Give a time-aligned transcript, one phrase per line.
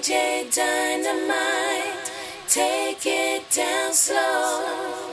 [0.00, 2.10] DJ Dynamite,
[2.48, 5.12] take it down slow.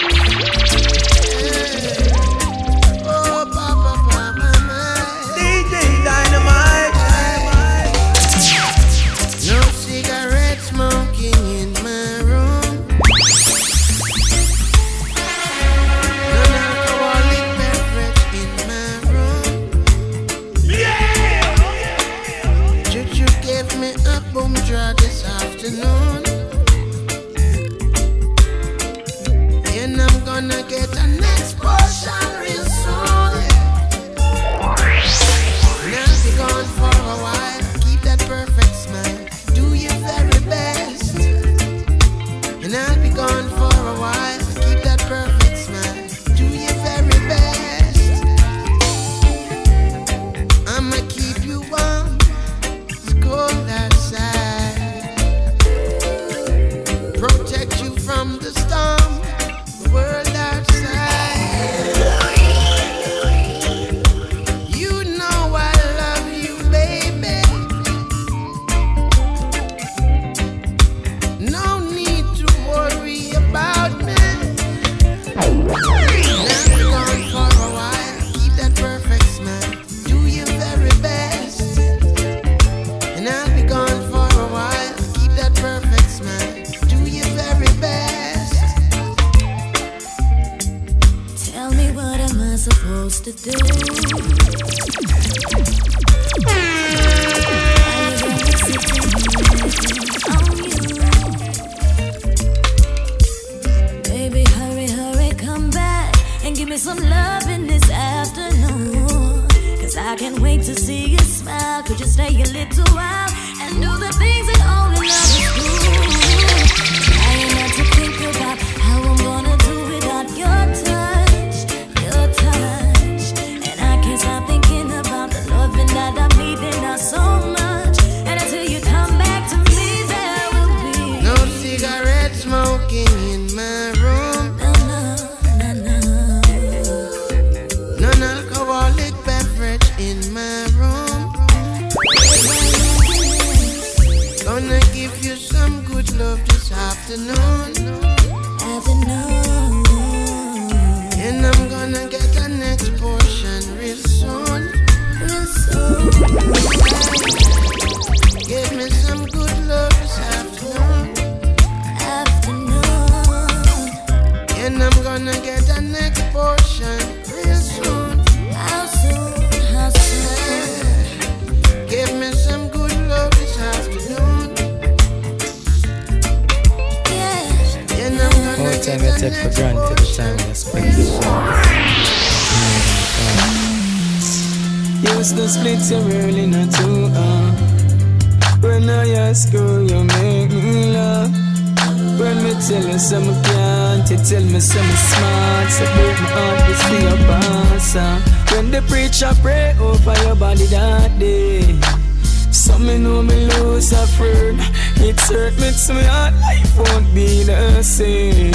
[207.83, 208.53] the.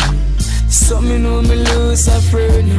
[0.70, 2.70] Some me know me lose a friend.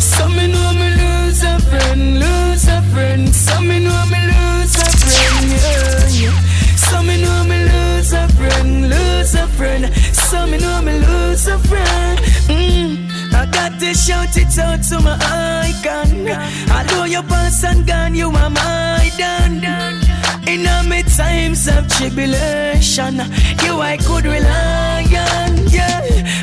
[0.00, 3.28] Some me know me lose a friend, lose a friend.
[3.34, 6.76] Some me know me lose a friend, yeah, yeah.
[6.76, 9.92] Some me know me lose a friend, lose a friend.
[10.12, 12.18] Some me know me lose a friend.
[12.46, 13.10] Mm.
[13.34, 16.28] I got to shout it out to my icon.
[16.28, 20.05] I Although your boss and gone, you are my done.
[20.46, 23.16] In my times of tribulation,
[23.64, 25.66] you I could rely on.
[25.68, 26.00] Yeah,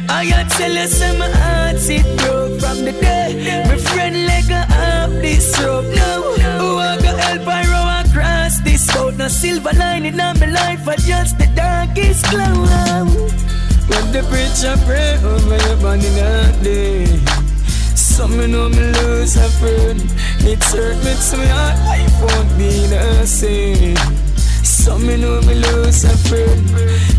[0.09, 3.63] I tell you, my heart it broke from the day.
[3.68, 6.22] My friend let go up this rope now.
[6.60, 9.16] Who I go help I row across this boat?
[9.16, 13.07] No silver lining on my life, but just the darkest cloud.
[13.89, 17.32] When the preacher pray over your body that day.
[18.15, 20.00] Some me know me lose a friend.
[20.51, 23.98] It hurt me to my heart, life won't be the same.
[24.63, 26.63] Some me know me lose a friend.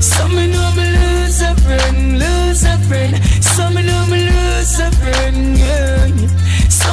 [0.02, 3.12] Some me know me lose a friend, lose a friend.
[3.42, 5.58] Some me know me lose a friend.
[5.58, 6.04] Yeah.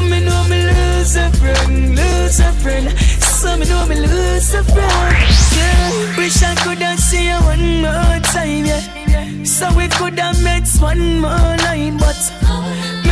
[0.09, 2.89] Me know me lose a friend, lose a friend.
[3.21, 5.15] Some me know me lose a friend.
[5.55, 6.17] Yeah.
[6.17, 9.43] Wish I could have seen you one more time, yeah.
[9.45, 12.19] So we could have met one more line, but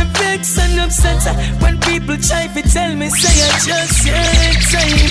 [0.04, 1.22] me vex and upset
[1.60, 5.10] when people try to tell me say I just yet time.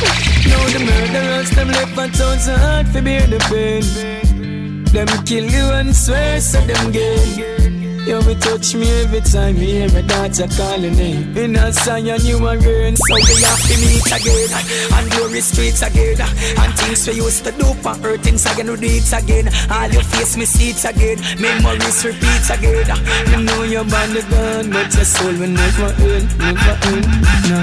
[0.50, 4.84] Now the murderers them left a thousand heart for bear the pain.
[4.86, 7.79] Them kill you and swear so them gain.
[8.08, 11.38] You will touch me every time you hear my daughter calling name.
[11.38, 14.50] In a Zion you are rain, so we have to meet again.
[14.94, 16.20] And glory streets again.
[16.20, 19.50] And things we used to do for earth, things again we do it again.
[19.70, 21.18] All your face me see it again.
[21.40, 22.88] Memories repeat again.
[23.30, 27.08] You know you're body gone, but your soul will never end, never end.
[27.50, 27.62] No.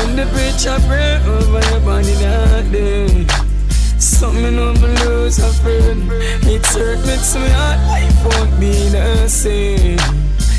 [0.00, 3.26] And the preacher pray over your body that day.
[3.98, 4.74] Something on
[5.24, 6.06] no suffering.
[6.06, 9.98] Hurt me to my heart, life won't be the same.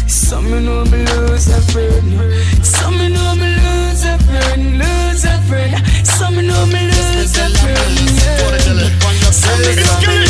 [0.08, 2.66] Some me know me lose a friend.
[2.66, 5.76] Some me know me lose a friend, lose a friend.
[6.04, 7.94] Some me know me lose a friend.
[8.18, 9.32] Yeah.
[9.32, 10.25] Some me know me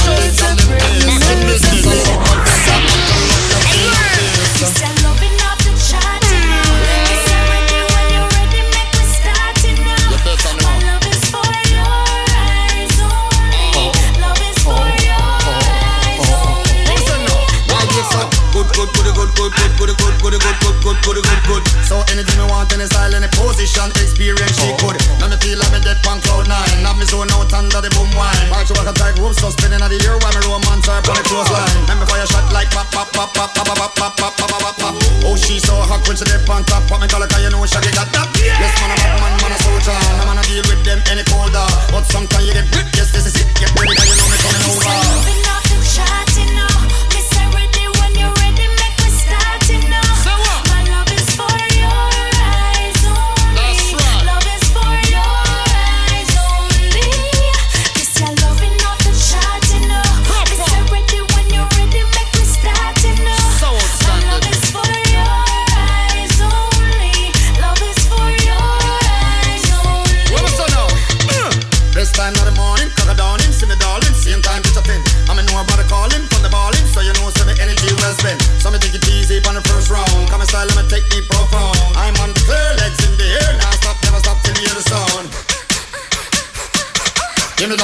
[19.78, 20.34] good, good, good.
[20.36, 21.64] Good, good, good, good, good, good.
[21.86, 24.98] So anything you want, any style, any position, experience, she could.
[25.22, 26.82] Now me feel like me dead punk cloud nine.
[26.86, 28.36] Have me zone out under the boom wine.
[28.50, 31.16] March walk a tight rope, so spinning at the ear while me romance her on
[31.16, 31.78] the close line.
[31.88, 34.76] Let me fire shot like pop, pop, pop, pop, pop, pop, pop, pop, pop, pop,
[34.82, 34.96] pop.
[35.24, 36.84] Oh, she so hot when she dead on top.
[36.90, 38.28] What me call cause you know she got that.
[38.42, 39.94] Yes, man, I'm a man, man, a soldier.
[39.94, 41.68] I'm gonna deal with them any colder.
[41.94, 43.48] But sometimes you get grip, yes, this is it.
[43.62, 45.45] Get ready, cause you know me coming over.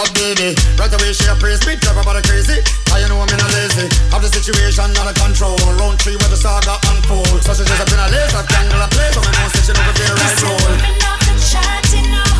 [0.02, 0.58] That baby.
[0.82, 2.58] Right away she a praise me, drive about crazy.
[2.90, 3.86] I you know I'm in a lazy.
[4.10, 5.54] Have the situation under control.
[5.78, 7.46] Round three where the saga unfold.
[7.46, 9.14] Such as just up in a lace, I've tangled a place.
[9.14, 12.31] I'm in no station over there, right roll.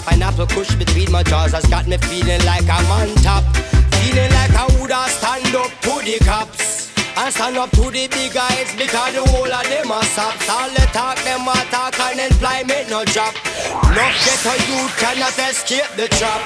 [0.00, 3.44] Cause pineapple kush between my jaws has got me feeling like I'm on top.
[4.00, 6.90] Feeling like I woulda stand up to the cops.
[7.16, 10.48] I stand up to the big guys because the whole of them are sops.
[10.48, 13.34] All the talk, them are talk and employment no job.
[13.92, 16.40] No ghetto you cannot escape the trap.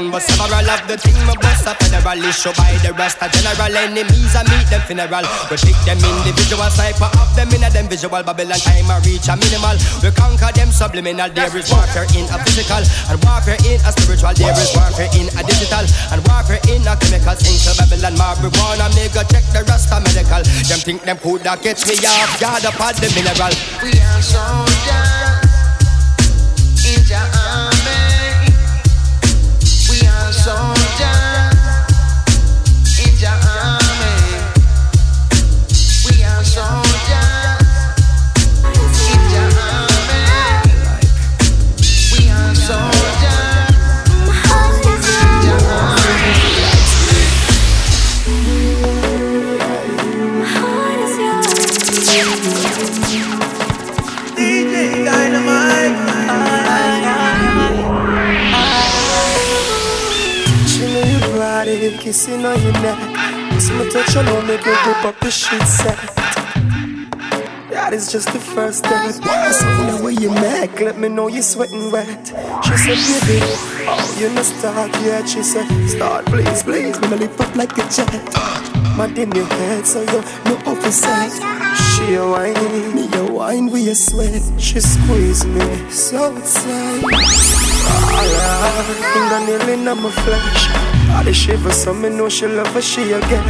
[0.00, 3.28] one, but several of the thing my bless a federal issue by the rest of
[3.32, 4.32] general enemies.
[4.32, 5.24] I meet them funeral.
[5.52, 8.88] We pick them individual, cipher up them in a them visual Babylon time.
[8.88, 9.76] I reach a minimal.
[10.00, 11.28] We conquer them subliminal.
[11.30, 14.32] There is warfare in a physical and warfare in a spiritual.
[14.32, 17.36] There is warfare in a digital and warfare in a chemical.
[17.40, 20.42] Into Babylon marijuana, nigga check the rest of medical.
[20.68, 23.52] Them think them could that catch me off guard upon the mineral.
[23.84, 24.40] We are so
[27.10, 27.39] Jah.
[62.10, 63.60] Neck.
[63.60, 65.96] So my touch you know, make you rip up the shit set.
[67.70, 69.12] That is just the first step.
[69.12, 72.26] So the way you make, let me know you're sweating wet.
[72.64, 73.40] She said, baby,
[73.86, 75.28] oh, you're not start yet.
[75.28, 77.00] She said, start, please, please.
[77.00, 78.10] Me lift up like a jet.
[78.96, 81.30] Mad in your head, so you no opposite.
[81.78, 84.42] She a wine, me a wine with your sweat.
[84.58, 87.04] She squeeze me so tight.
[88.10, 90.99] Alright, fingernail in my flesh.
[91.10, 93.44] Body shiver, so me know she love her, she a get.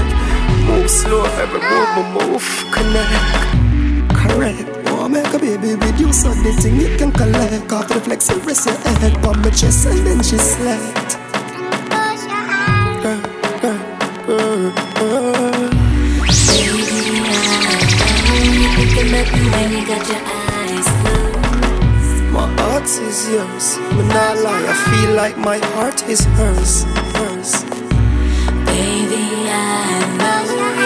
[0.67, 3.15] Move slow, every move, me move, connect.
[4.21, 4.67] Correct.
[4.87, 7.73] Oh, make a baby with you so the thing you can collect.
[7.73, 11.17] Off the flex, and rest your head, pop my chest, and then she slept.
[13.03, 13.21] Girl,
[13.63, 13.79] girl,
[14.27, 15.71] girl, girl.
[18.77, 20.23] Thinking about you when you got your
[20.57, 22.23] eyes closed.
[22.33, 23.67] My heart is yours.
[23.95, 26.85] Me not lie, I feel like my heart is hers,
[27.17, 27.30] hers.
[29.11, 30.07] Baby, I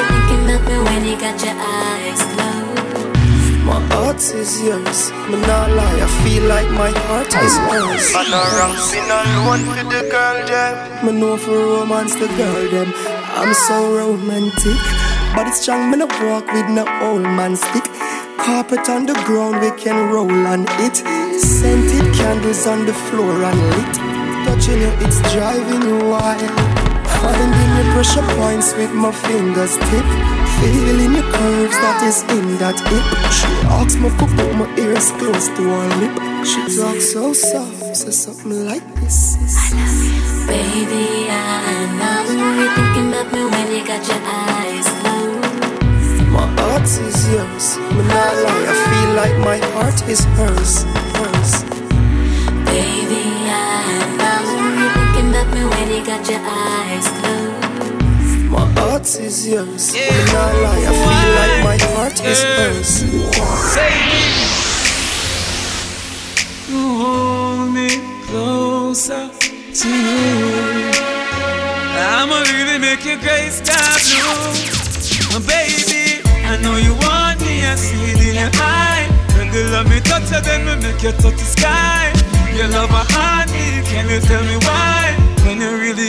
[0.08, 3.60] thinking about me when you got your eyes closed.
[3.68, 5.12] My heart is yours.
[5.28, 8.16] Me not lie, I feel like my heart is hers.
[8.16, 11.04] I'm know ramping alone for the girl them.
[11.04, 12.94] Me know for romance the girl them.
[13.36, 14.80] I'm so romantic,
[15.36, 15.90] but it's strong.
[15.90, 17.84] Me no walk with no old man stick.
[18.38, 20.96] Carpet on the ground, we can roll on it.
[21.38, 23.94] Scented candles on the floor and lit.
[24.46, 26.73] Touching you, it's driving you wild.
[27.24, 30.06] Finding your pressure points with my fingers tip.
[30.60, 33.06] Feeling your curves that is in that hip.
[33.32, 36.14] She asks me for put my ears close to her lip.
[36.44, 39.40] She talks so soft, says something like this.
[39.40, 42.28] I love you, baby, I know
[42.60, 46.28] you're thinking about me when you got your eyes closed.
[46.28, 47.66] My heart is yours.
[47.96, 50.84] Me not lie, I feel like my heart is hers,
[51.16, 51.52] hers.
[52.68, 53.33] Baby,
[56.04, 58.44] got your eyes closed.
[58.50, 59.94] My heart is yours.
[59.94, 63.02] Me not lie, I feel like my heart is hers.
[66.68, 67.88] You hold me
[68.26, 69.30] closer
[69.80, 70.92] to you.
[71.96, 74.52] I'ma really make your grace stop blue.
[75.32, 79.08] My baby, I know you want me, I see it in your eye.
[79.38, 82.12] Regular me touch you, then me make you touch the sky.
[82.54, 85.23] Your love a haunt me, can you tell me why?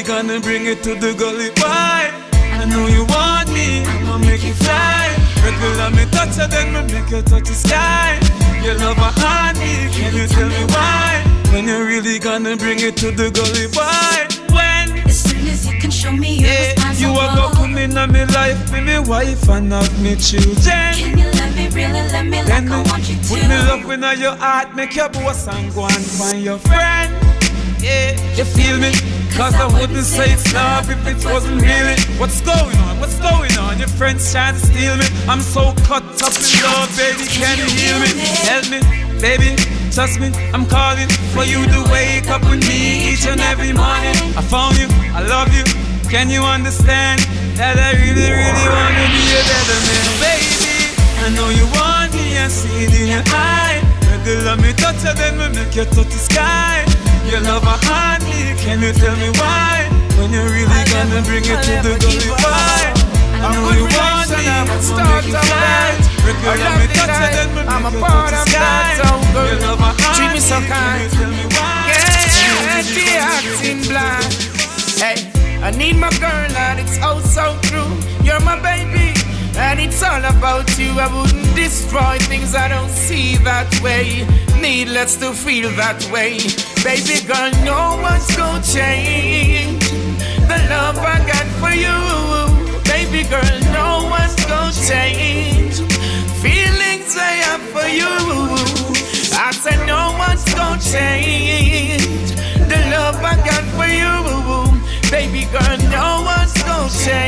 [0.07, 1.65] When you really gonna bring it to the gully boy?
[1.65, 5.09] I know you want me, I'ma make you fly.
[5.43, 8.19] Regular me touch you, then me make you touch the sky.
[8.63, 11.23] Your love a haunt me, can you tell me why?
[11.51, 14.53] When you really gonna bring it to the gully boy?
[14.53, 17.93] When As soon as you can show me you're yeah, you are gonna come in
[17.93, 20.93] my life, be my wife and have me children.
[20.93, 23.73] Can you let me really let me like Then I want you put me to?
[23.73, 27.11] love in your heart, make your boss and go and find your friend.
[27.81, 29.14] Yeah, you feel me?
[29.35, 31.99] Cause I wouldn't say it's love if it wasn't really.
[32.15, 32.99] What's going on?
[33.03, 33.77] What's going on?
[33.77, 35.03] Your friends trying to steal me.
[35.27, 37.27] I'm so caught up in love, baby.
[37.27, 38.15] Can you hear me?
[38.47, 38.79] Help me,
[39.19, 39.59] baby.
[39.91, 44.15] Trust me, I'm calling for you to wake up with me each and every morning.
[44.39, 45.67] I found you, I love you.
[46.07, 47.19] Can you understand
[47.59, 50.95] that I really, really wanna be a better man, baby?
[51.19, 53.83] I know you want me, I see it in your eye.
[54.15, 56.84] Regular me touch you, then me make you touch the sky.
[57.25, 59.89] Your love haunt me, can you tell me why?
[60.17, 63.05] When you're really gonna bring it to the gully boy?
[63.41, 65.97] I know you want me, I'ma make you fly.
[66.21, 69.45] Regular me touch you, then me I'm a part of that girl.
[69.45, 71.01] Your love a haunt Treat me so can kind.
[71.01, 71.89] you tell me why?
[71.89, 74.29] Yeah, she acting blind.
[75.01, 75.17] Hey,
[75.61, 77.89] I need my girl and it's oh so true.
[78.23, 79.17] You're my baby,
[79.57, 80.93] and it's all about you.
[80.97, 84.27] I wouldn't destroy things I don't see that way.
[84.61, 86.37] Needless to feel that way.
[86.85, 91.97] Baby girl, no one's gonna change the love I got for you.
[92.83, 95.81] Baby girl, no one's gonna change
[96.43, 98.13] feelings I have for you.
[99.33, 102.35] I said no one's gonna change
[102.69, 104.13] the love I got for you.
[105.09, 107.24] Baby girl, no one's gonna change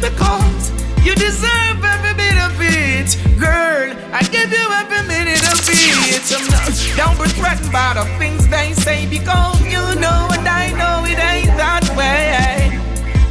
[0.00, 0.70] so because
[1.04, 3.16] you deserve every bit of it.
[3.38, 6.32] Girl, I give you every minute of it.
[6.32, 10.70] I'm not, don't be threatened by the things they say because you know and I
[10.72, 12.78] know it ain't that way.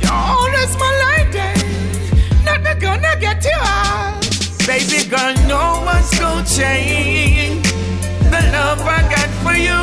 [0.02, 4.22] You're always my lady, never gonna get you out.
[4.66, 7.64] Baby girl, no one's gonna change
[8.32, 9.78] the love I got for you.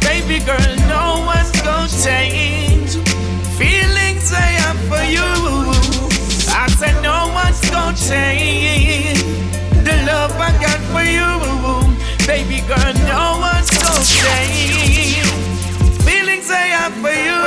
[0.00, 2.39] Baby girl, no one's gonna change
[8.10, 9.14] saying
[9.86, 11.30] the love I got for you,
[12.26, 15.22] baby girl, no one's gonna say
[16.06, 17.38] feelings I have for you.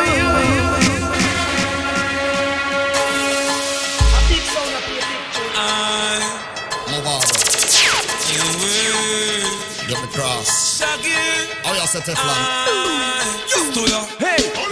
[9.89, 10.79] Get me cross.
[10.79, 11.11] Shaggy.
[11.65, 13.73] Oh, yeah, set it flying.
[13.73, 14.62] To you, Hey.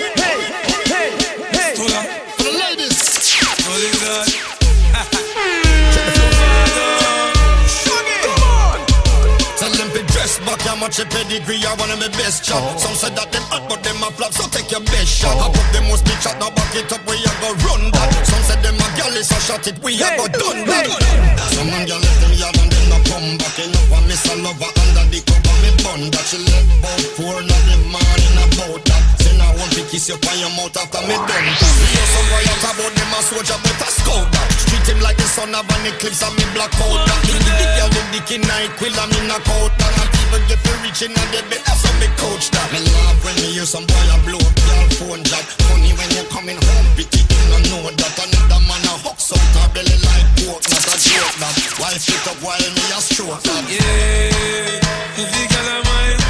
[10.82, 12.58] Much a pedigree I of my best shot.
[12.58, 12.74] Oh.
[12.82, 15.38] Some said that them hot but them a flop, so take your best shot.
[15.38, 18.10] I put them most be shot, now back it up, we a go run that.
[18.26, 20.90] Some said them a gal is a shot it, we a go done that.
[21.54, 23.58] Some man gal left them yard and them no come back.
[23.62, 27.38] Enough of miss a lover under the cover me bun that she left about four
[27.38, 29.04] in the morning about that.
[29.22, 31.74] Say now one pick kiss you on your mouth after me done that.
[31.78, 34.31] Me know some out about them a soldier but a scout.
[34.82, 37.22] Treat him like the son of an eclipse and me black out that.
[37.30, 39.94] Me the the girl with dick in NyQuil and me knock that.
[40.02, 42.66] And people get to reaching and they bet that's me coach that.
[42.74, 45.46] Me love when me hear some boy a blow up your phone jack.
[45.70, 49.54] Funny when you coming home, pity you no know that another man a hooks out
[49.54, 51.54] her belly like pork, not a joke that.
[51.78, 53.64] Wife it up while me a stroke that.
[53.70, 56.21] Yeah, if you girl are mine,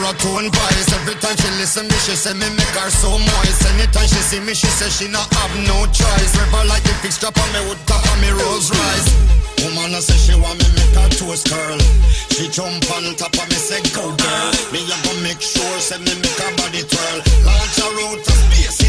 [0.00, 0.88] baritone voice.
[0.96, 3.60] Every time she listen me, she say me make her so moist.
[3.76, 6.32] Anytime she see me, she say she not have no choice.
[6.36, 9.08] River like the fix drop on me wood top on me Rolls Royce.
[9.60, 11.78] Woman a say she want me make her toast curl.
[12.32, 14.48] She jump on top of me say go girl.
[14.72, 17.18] Me a go make sure say me make her body twirl.
[17.44, 18.79] Launch her out to space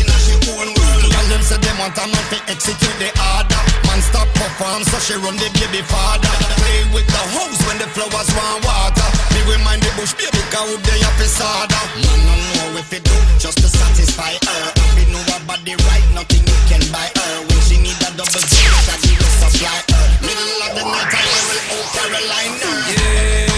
[0.57, 1.03] own world.
[1.11, 3.61] Girl them say they want a man to execute the order.
[3.87, 6.31] Man stop perform so she run the baby father.
[6.57, 9.09] Play with the house when the flowers want water.
[9.33, 11.81] Me remind the bush baby cause they have a soda.
[12.01, 14.61] Man I know if it do just to satisfy her.
[14.75, 17.33] If you know her body right, nothing you can buy her.
[17.49, 18.53] When she need a double G,
[18.87, 20.05] that you will supply her.
[20.25, 22.69] Middle of the night I will out Carolina.
[22.91, 23.50] Yeah,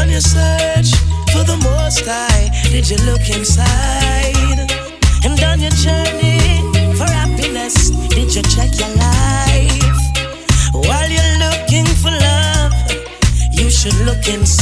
[0.00, 0.90] On your search
[1.32, 4.70] for the most high, did you look inside?
[5.24, 6.62] And on your journey
[6.98, 10.02] for happiness, did you check your life?
[10.72, 12.74] While you're looking for love,
[13.52, 14.57] you should look inside.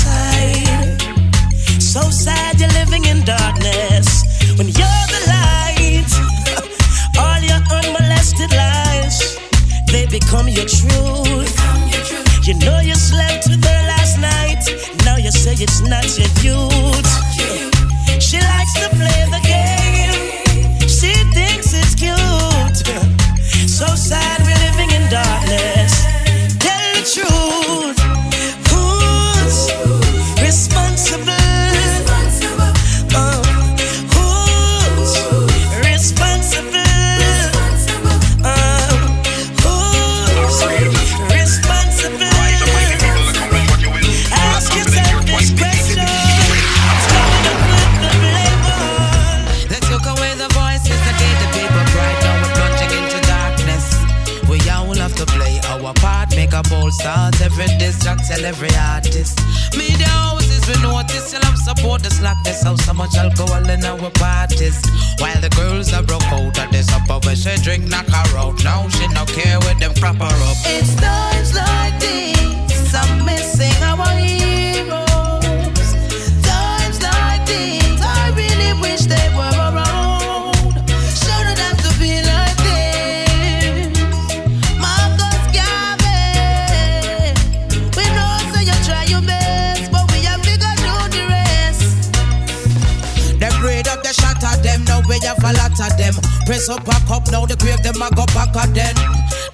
[96.67, 98.99] Up, pack up, now the grave them a go back again.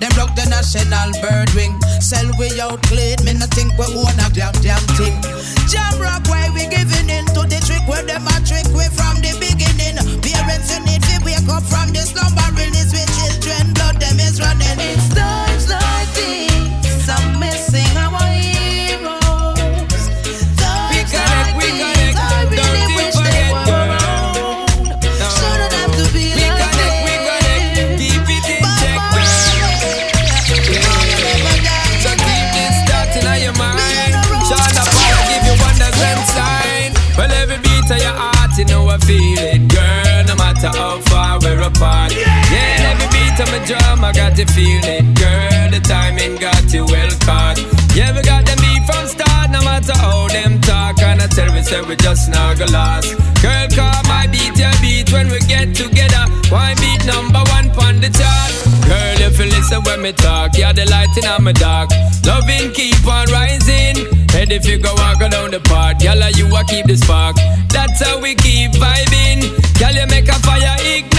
[0.00, 1.76] Them rock the national bird wing.
[2.00, 5.20] Sell we out clean, me no think we own a damn damn thing.
[5.68, 9.28] Jamrock, why we giving in to the trick where them a trick we from the
[9.36, 10.00] beginning.
[10.24, 11.91] Parents you need to wake up from
[44.50, 45.70] feel it, girl.
[45.70, 47.58] The timing got you well caught.
[47.94, 51.00] Yeah, we got the beat from start, no matter how them talk.
[51.02, 53.14] And I tell me, say we just not go last.
[53.42, 56.24] Girl, call my beat, your beat when we get together.
[56.48, 58.52] Why beat number one on the chart?
[58.88, 61.90] Girl, if you listen when me talk, you're the light in my dark.
[62.24, 64.08] Loving keep on rising.
[64.32, 67.36] Head if you go walk down the path, girl, you a keep the spark.
[67.68, 69.52] That's how we keep vibing.
[69.78, 71.11] Girl, you make a fire ignite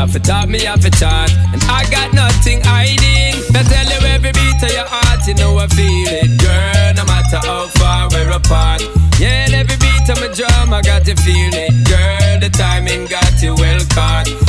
[0.00, 1.30] have to talk, me have to chant.
[1.52, 3.36] And I got nothing hiding.
[3.52, 6.94] I tell you every beat of your heart, you know I feel it, girl.
[6.96, 8.80] No matter how far we're apart.
[9.20, 12.40] Yeah, and every beat of my drum, I got to feel it, girl.
[12.40, 14.39] The timing got you well caught.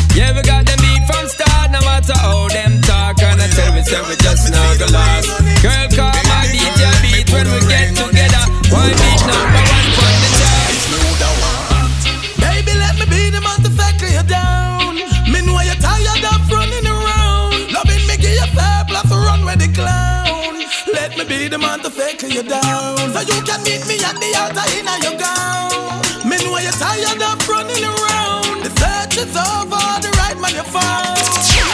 [21.52, 22.96] The man to factor you down.
[23.12, 26.00] So you can meet me at the altar in your gown.
[26.24, 28.64] Me know you're tired of running around.
[28.64, 31.20] The search is over, the right man you found.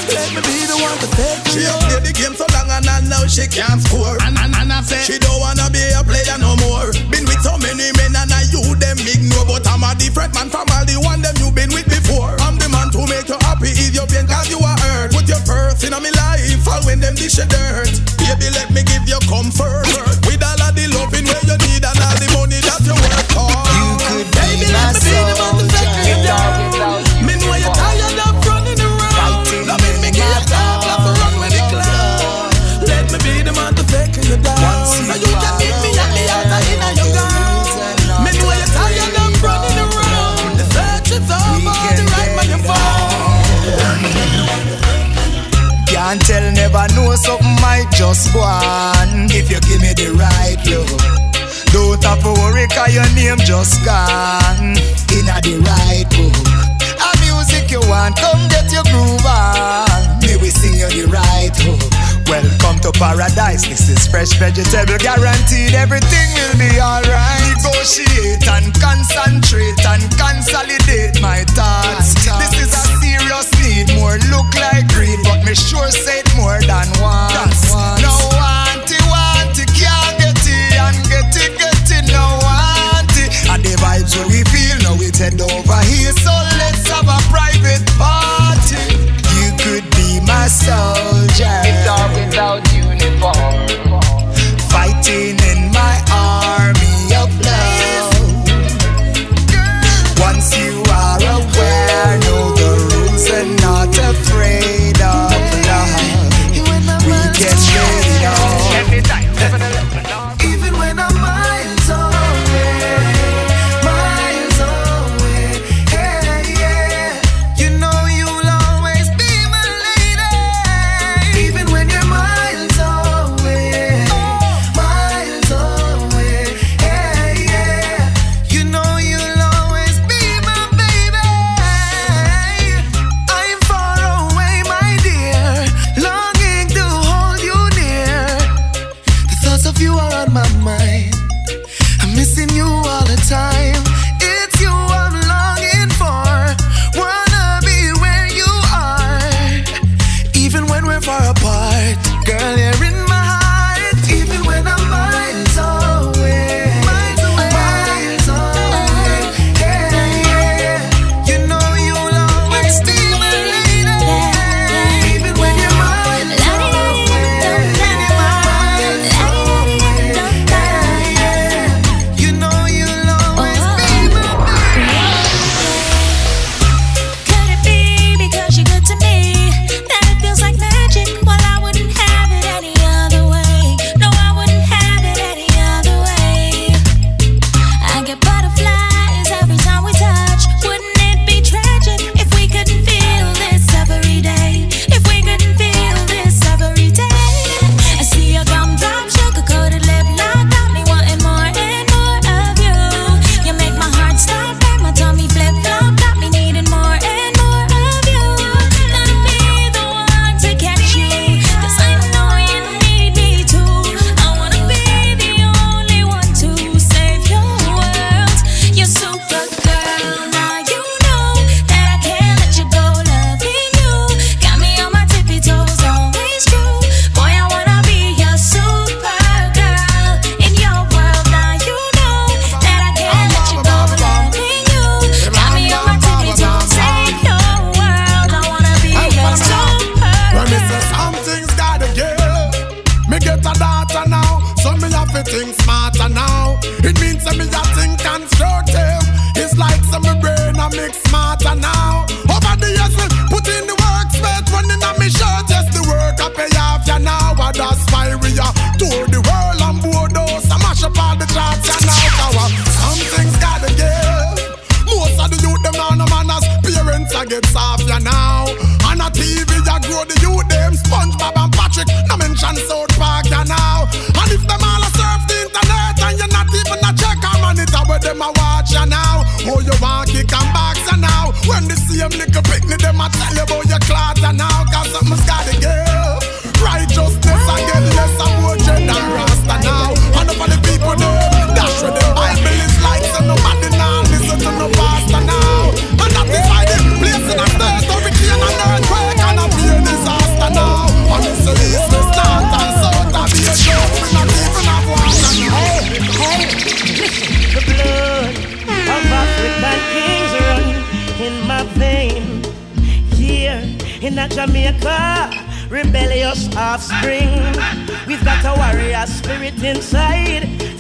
[0.09, 1.69] Let me be the one to take She you.
[1.69, 4.17] have played the game so long and I know she can't score.
[4.25, 6.89] And, and, and I say she don't wanna be a player no more.
[7.13, 10.49] Been with so many men and I you them ignore, but I'm a different man
[10.49, 12.33] from all the one them you been with before.
[12.41, 15.13] I'm the man to make you happy, pain, cause you are hurt.
[15.13, 17.93] Put your purse in my life, all when them dish dirt.
[47.97, 49.25] Just one.
[49.33, 50.85] If you give me the right love
[51.73, 54.77] Don't have to worry cause your name just gone.
[55.17, 56.37] Inna the right book.
[57.01, 60.21] A music you want, come get your groove on.
[60.21, 61.97] May we sing you the right hook
[62.29, 65.73] Welcome to paradise, this is fresh vegetable Guaranteed.
[65.73, 67.55] Everything will be alright.
[67.63, 72.13] Negotiate and concentrate and consolidate my thoughts.
[72.13, 76.16] This is a serious need, more look like greed But me sure say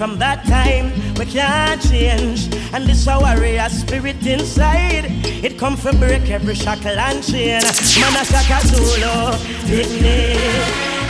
[0.07, 2.47] From that time, we can't change.
[2.73, 5.03] And this a warrior spirit inside.
[5.43, 7.59] It come from break every shackle and chain.
[7.99, 9.35] Mana Shaka Zulu,
[9.67, 10.39] Pitney,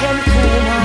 [0.01, 0.79] and Kuma,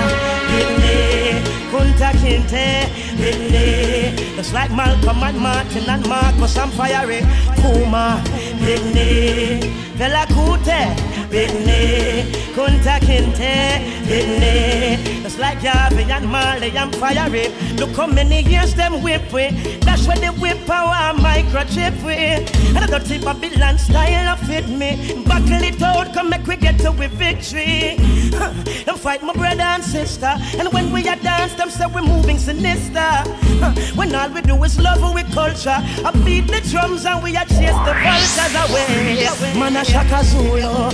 [0.52, 1.40] Pitney,
[1.72, 2.84] Kunta Kinte,
[3.16, 4.36] Pitney.
[4.36, 7.20] Just like Malcolm and Martin and Marcus and Fiery,
[7.62, 8.22] Kuma,
[8.60, 11.12] Pitney, Fela Kuti.
[11.32, 15.22] Pitney, Kunta Kinte, Pitney.
[15.22, 17.48] Just like Yavi and Marley and Fiery.
[17.76, 19.80] Look how many years them whip with.
[19.80, 22.42] That's where they whip power microchip with.
[22.76, 25.22] And the dirty Babylon style of fit me.
[25.24, 27.96] Buckle it out, come make we get to with victory.
[28.34, 28.52] Huh.
[28.84, 30.34] Them fight my brother and sister.
[30.58, 33.00] And when we are dance, them say we're moving sinister.
[33.00, 33.72] Huh.
[33.94, 35.78] When all we do is love with culture.
[36.04, 39.58] I beat the drums and we are chase the vultures away.
[39.58, 40.90] Mana Shaka Zulu,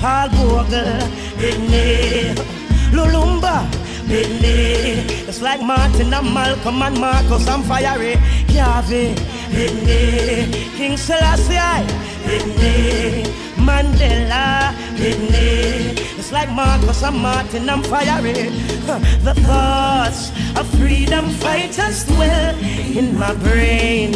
[0.00, 0.96] Paul Bogle,
[1.36, 2.34] Pitney,
[2.90, 3.68] Lumumba,
[4.08, 5.28] Pitney.
[5.28, 8.14] It's like Martin and Malcolm and Marcus and Fiery,
[8.48, 9.14] Yavi,
[9.52, 11.84] Pitney, King Selassie,
[12.24, 13.24] Pitney,
[13.56, 16.00] Mandela, Pitney.
[16.18, 18.48] It's like Marcus and Martin and Fiery.
[19.20, 22.54] The thoughts of freedom fighters dwell
[22.96, 24.14] in my brain,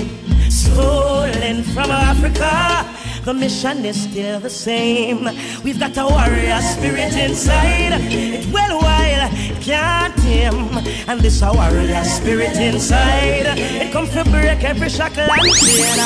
[0.49, 3.04] stolen from Africa.
[3.25, 5.25] The mission is still the same.
[5.64, 7.97] We've got a warrior spirit inside.
[8.12, 10.77] It well while it can't tame.
[11.09, 13.47] And this a warrior spirit inside.
[13.57, 15.99] It come to break every shackle and chain.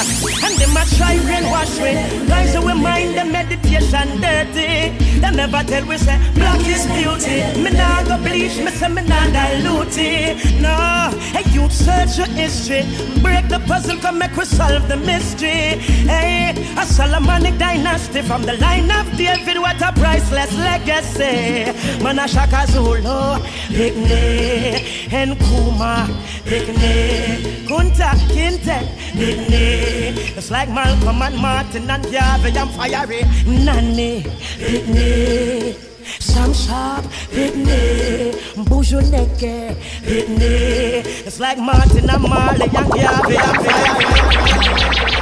[0.44, 2.28] And them a try brainwash me.
[2.28, 4.94] Guys who mind the meditation dirty.
[5.18, 7.42] They never tell we say black is beauty.
[7.60, 10.60] Me nah go bleach, me say me nah dilute it.
[10.62, 12.86] No, hey you search your history.
[13.20, 15.82] Break the puzzle, come make we solve the mystery.
[16.06, 19.56] Hey, a Solomonic dynasty from the line of David.
[19.58, 21.72] What a priceless legacy.
[22.04, 23.40] Mana Shaka Zulu,
[23.72, 26.06] Pitney, and Kuma,
[26.44, 28.84] Pitney, Kunta Kinte,
[29.16, 30.36] Pitney.
[30.36, 34.20] It's like Malcolm and Martin and Garvey and Fiery, Nanny,
[34.60, 35.76] Pitney.
[36.20, 38.32] Sam Sharpe, Pitney,
[38.68, 41.26] Bujuneke, Pitney.
[41.26, 45.17] It's like Martin and Marley and Garvey and Fiery.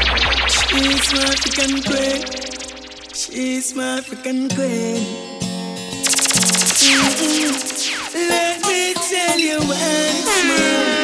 [0.77, 2.23] She's my African queen.
[3.15, 5.07] She's my African queen.
[6.85, 8.13] Mm-mm.
[8.15, 10.96] Let me tell you more.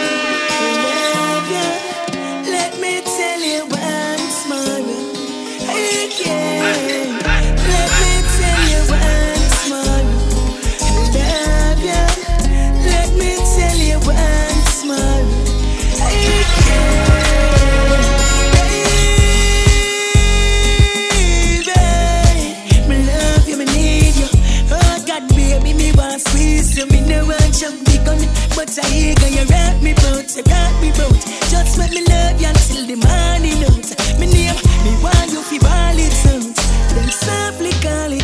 [27.02, 28.22] Ignorant should the gone,
[28.54, 31.18] but I hear you rock me boat, you rock me boat.
[31.50, 34.20] Just let me love you until the morning out.
[34.20, 36.54] Me name, me want you fi ball it out.
[36.94, 38.21] Then softly call it.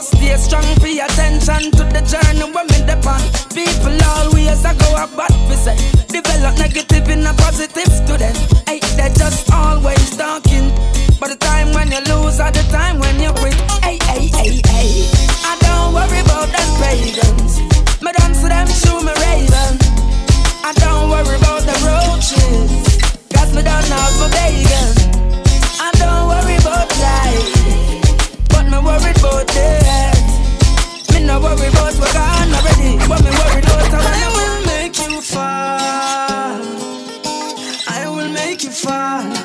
[0.00, 0.64] must stay strong.
[0.76, 3.24] Pay attention to the journey when we depend.
[3.52, 5.76] People always go about bad say.
[6.08, 8.36] Develop negative in a positive student.
[8.66, 10.70] Hey, they just always talking.
[11.20, 13.52] But the time when you lose, or the time when you win.
[13.82, 15.19] Hey, hey, hey, hey.
[31.56, 32.96] worry about we're gone already.
[33.08, 36.60] What me worry about our I will make you fall.
[37.88, 39.39] I will make you fall.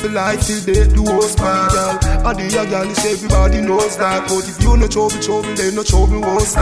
[0.00, 2.26] For life till death do us part, girl.
[2.26, 4.28] And the girl is everybody knows that.
[4.28, 6.56] But if you no trouble, trouble, then no trouble won't.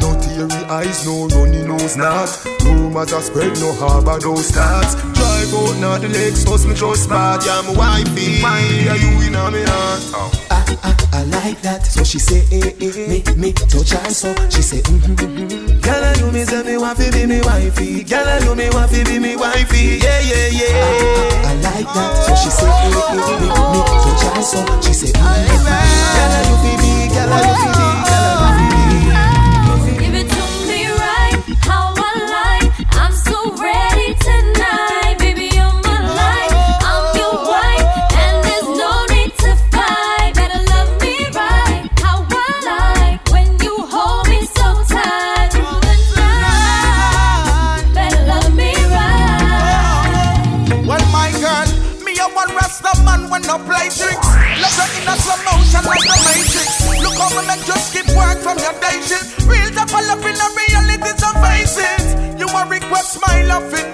[0.00, 2.28] No teary eyes, no runny nose, not.
[2.64, 5.17] Rumors are spread, no harbor, no starts.
[5.38, 7.46] Drive out now the legs, so me trust part.
[7.46, 10.02] Yeah, my wifey, are you in my heart?
[10.10, 10.34] Oh.
[10.50, 13.06] I, I, I like that, so she say, eh, eh, eh.
[13.06, 15.78] me, me, touch her, so she say, mm-hmm, mm-hmm.
[15.78, 18.02] Girl, you me say me want to be me wifey.
[18.02, 20.02] Girl, you me want to be me wifey.
[20.02, 20.74] Yeah, yeah, yeah.
[21.46, 24.58] I, I, I like that, so she say, eh, eh, me, me, touch her, so
[24.82, 25.78] she say, mm-hmm.
[26.18, 28.07] Girl, you fi be, girl, you fi be, girl,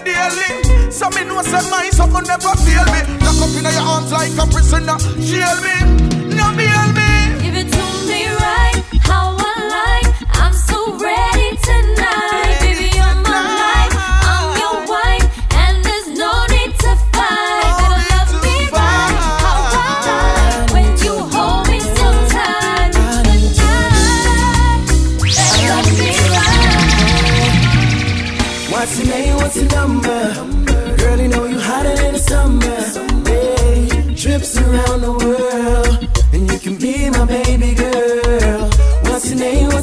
[0.05, 0.91] daily.
[0.91, 1.91] So me know say my
[2.23, 2.55] never
[2.93, 3.01] me.
[3.25, 4.99] Lock up in your arms like a prisoner.
[5.21, 5.77] Shield me,
[6.37, 7.11] no me.
[7.43, 10.41] Give it to me right, how I like.
[10.41, 11.34] I'm so ready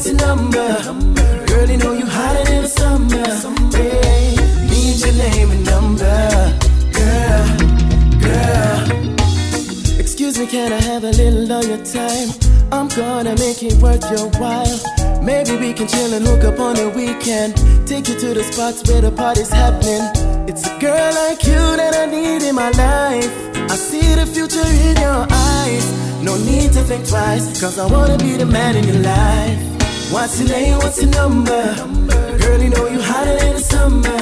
[0.02, 1.46] What's your number?
[1.46, 3.22] Girl, you know you hotter than summer.
[4.66, 6.58] Need your name and number,
[6.92, 7.46] girl,
[8.20, 10.00] girl.
[10.00, 12.30] Excuse me, can I have a little of your time?
[12.72, 15.22] I'm gonna make it worth your while.
[15.22, 17.54] Maybe we can chill and hook up on the weekend.
[17.88, 20.02] Take you to the spots where the party's happening.
[20.50, 23.32] It's a girl like you that I need in my life.
[23.70, 25.86] I see the future in your eyes.
[26.24, 29.71] No need to think twice, cause I wanna be the man in your life.
[30.12, 30.78] What's your name?
[30.80, 31.76] What's your number?
[32.38, 34.20] Girl, you know you hotter than the summer.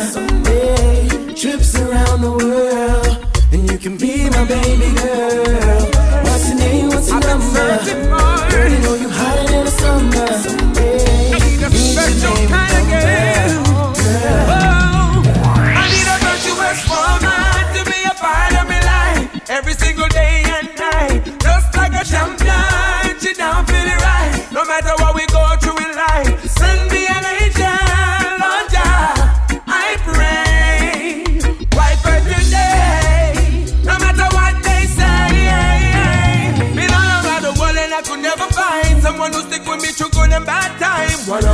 [0.47, 3.17] Yeah, trips around the world,
[3.51, 5.89] and you can be my baby girl.
[6.23, 6.89] What's your name?
[6.89, 7.79] What's your number?
[8.51, 10.29] Girl, you know you hotter than the summer.
[10.77, 13.63] Yeah, need your name and number.
[13.63, 13.68] Girl.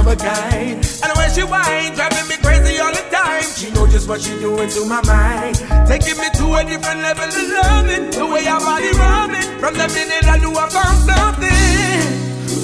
[0.06, 0.78] of a kind.
[1.04, 3.44] And when she whine, driving me crazy all the time.
[3.56, 7.26] She know just what she doing to my mind, taking me to a different level
[7.26, 8.12] of loving.
[8.12, 9.60] The way our body running.
[9.60, 12.06] from the minute I knew I found something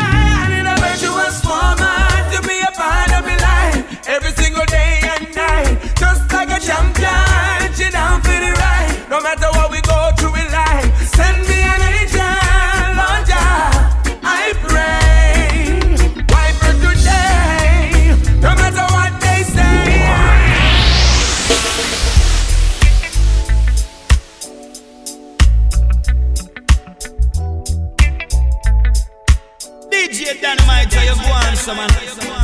[1.50, 6.50] woman to be a part of my life every single day and night, just like
[6.50, 7.74] a champion.
[7.74, 9.99] She down for the ride, no matter what we go.
[31.60, 32.39] Some man?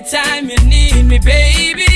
[0.00, 1.89] Anytime you need me, baby.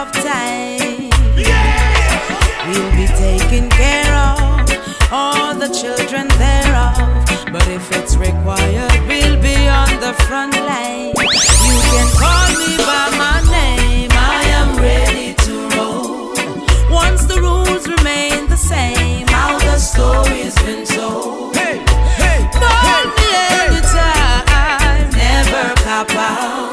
[0.00, 1.10] Of time.
[2.68, 6.96] We'll be taking care of all the children thereof.
[7.52, 11.12] But if it's required, we'll be on the front line.
[11.66, 16.32] You can call me by my name, I am ready to roll.
[16.90, 21.52] Once the rules remain the same, how the story's been told.
[22.62, 23.28] Call me
[23.60, 26.69] anytime, never cop out.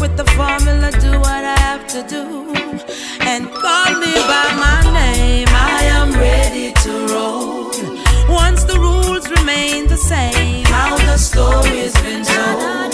[0.00, 2.52] Work with the formula, do what I have to do,
[3.20, 5.48] and call me by my name.
[5.48, 7.70] I am ready to roll.
[8.28, 12.92] Once the rules remain the same, how the story's been told.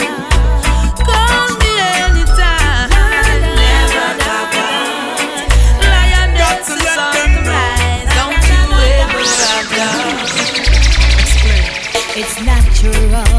[1.09, 1.73] Call me
[2.03, 2.91] anytime,
[3.63, 5.19] never cop out.
[5.89, 8.63] Lioness is on the rise, don't you
[9.03, 10.15] ever stop down.
[12.15, 13.32] It's natural.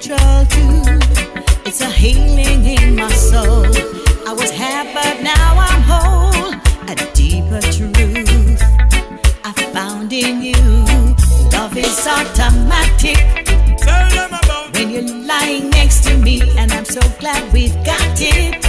[0.00, 0.14] Too.
[1.66, 3.66] It's a healing in my soul.
[4.28, 6.54] I was half, but now I'm whole.
[6.86, 8.62] A deeper truth
[9.44, 10.54] I found in you.
[11.52, 13.18] Love is automatic.
[14.74, 18.64] When you're lying next to me, and I'm so glad we've got it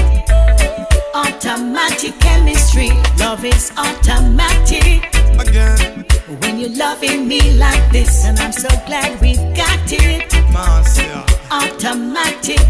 [1.13, 2.89] automatic chemistry.
[3.19, 5.18] Love is automatic.
[5.37, 6.05] Again.
[6.41, 10.31] When you're loving me like this, and I'm so glad we've got it.
[10.51, 11.25] Marcia.
[11.51, 12.61] Automatic.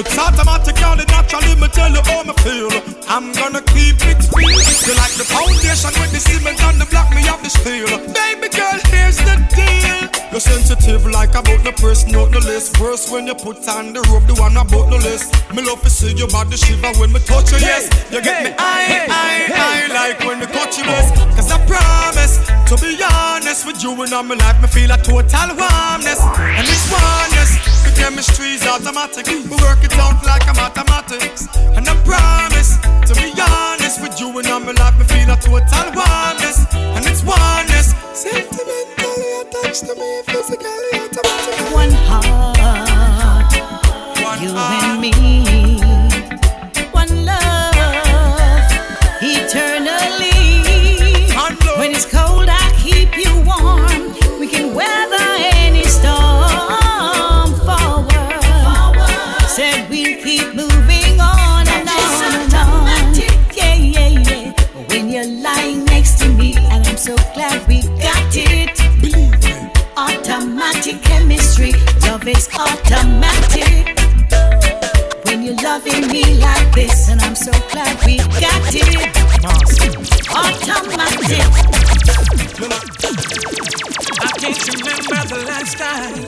[0.00, 2.70] It's automatic, only naturally, me tell you how me feel.
[3.08, 4.48] I'm gonna keep it real.
[4.86, 7.98] You like the foundation with the cement and the block, me have the steel.
[8.16, 10.19] Baby girl, here's the deal.
[10.30, 12.78] You're sensitive like about the press, not the list.
[12.80, 15.34] Worse when you put on the rope, the one about the list.
[15.54, 17.90] Me love to see your body shiver when me touch you, yes.
[18.12, 21.10] You get me high, high, high, like when me touch you, yes.
[21.34, 22.38] Cause I promise
[22.70, 26.22] To be honest with you and all my life, me feel a total warmness.
[26.38, 27.58] And it's oneness.
[27.82, 29.26] The chemistry is automatic.
[29.26, 31.50] We work it out like a mathematics.
[31.74, 32.78] And I promise,
[33.10, 36.62] to be honest with you and all my life, me feel a total warmness.
[36.94, 37.90] And it's oneness.
[38.14, 38.99] Sentimentally
[39.40, 41.74] attached to me, physically automatically.
[41.74, 43.52] One heart,
[44.40, 45.79] you and me.
[72.30, 73.96] Love is automatic.
[75.24, 79.16] When you're loving me like this, and I'm so glad we got it.
[80.30, 81.46] Automatic.
[84.22, 86.24] I can't remember the last time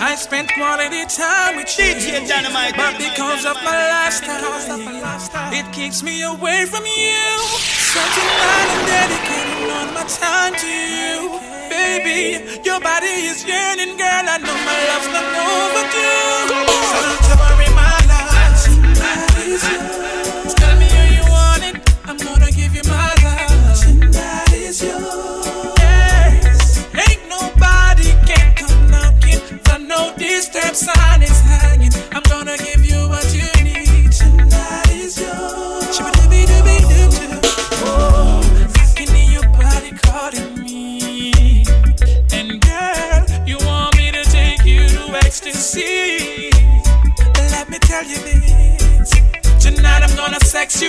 [0.00, 1.84] I spent quality time with you.
[1.84, 7.38] DJ Dynamite, but because of my lifestyle, it keeps me away from you.
[7.92, 11.40] So tonight I'm dedicating all my time to you,
[11.72, 12.20] baby.
[12.64, 14.26] Your body is yearning, girl.
[14.34, 16.52] I know my love's not overdue.
[16.90, 18.30] So don't worry, my love.
[18.64, 19.81] Tonight is yours.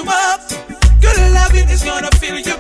[0.04, 0.42] You up.
[1.02, 2.58] Good loving is gonna fill your